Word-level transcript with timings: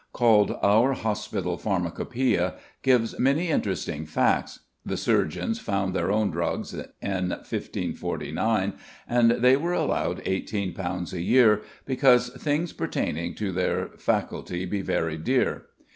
called 0.13 0.57
"Our 0.63 0.93
Hospital 0.93 1.59
Pharmacopœia," 1.59 2.55
gives 2.81 3.19
many 3.19 3.49
interesting 3.49 4.07
facts. 4.07 4.61
The 4.83 4.97
surgeons 4.97 5.59
found 5.59 5.93
their 5.93 6.11
own 6.11 6.31
drugs 6.31 6.73
in 6.73 6.79
1549, 7.29 8.73
and 9.07 9.29
they 9.29 9.55
were 9.55 9.73
allowed 9.73 10.23
£18 10.25 11.13
a 11.13 11.21
year 11.21 11.61
"because 11.85 12.29
things 12.29 12.73
pertaining 12.73 13.35
to 13.35 13.51
their 13.51 13.89
faculty 13.95 14.65
be 14.65 14.81
very 14.81 15.17
dear." 15.19 15.67